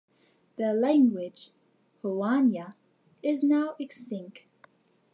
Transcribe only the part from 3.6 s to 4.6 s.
extinct.